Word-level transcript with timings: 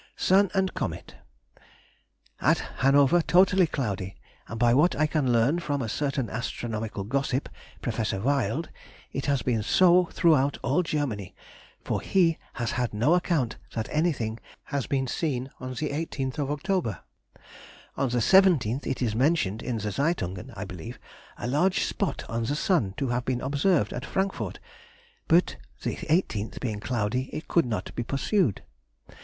Sun 0.15 0.49
and 0.55 0.73
Comet.—At 0.73 2.57
Hanover 2.77 3.21
totally 3.21 3.67
cloudy, 3.67 4.15
and 4.47 4.59
by 4.59 4.73
what 4.73 4.95
I 4.95 5.05
can 5.05 5.31
learn 5.31 5.59
from 5.59 5.79
a 5.83 5.87
certain 5.87 6.27
astronomical 6.27 7.03
gossip, 7.03 7.47
Prof. 7.83 8.11
Wild, 8.11 8.69
it 9.11 9.27
has 9.27 9.43
been 9.43 9.61
so 9.61 10.05
throughout 10.07 10.57
all 10.63 10.81
Germany, 10.81 11.35
for 11.83 12.01
he 12.01 12.39
has 12.53 12.71
had 12.71 12.95
no 12.95 13.13
account 13.13 13.57
that 13.75 13.87
anything 13.91 14.39
has 14.63 14.87
been 14.87 15.05
seen 15.05 15.51
on 15.59 15.75
the 15.75 15.89
18th 15.91 16.39
Nov. 16.39 16.97
On 17.95 18.09
the 18.09 18.17
17th 18.17 18.87
it 18.87 19.03
is 19.03 19.13
mentioned 19.15 19.61
(in 19.61 19.77
the 19.77 19.91
Zeitungen, 19.91 20.51
I 20.57 20.65
believe) 20.65 20.97
a 21.37 21.45
large 21.45 21.83
spot 21.83 22.27
on 22.27 22.45
the 22.45 22.55
sun 22.55 22.95
to 22.97 23.09
have 23.09 23.23
been 23.23 23.39
observed 23.39 23.93
at 23.93 24.07
Frankfort, 24.07 24.57
but 25.27 25.57
the 25.83 25.95
18th 25.95 26.59
being 26.59 26.79
cloudy 26.79 27.25
it 27.31 27.47
could 27.47 27.67
not 27.67 27.93
be 27.93 28.01
pursued. 28.01 28.63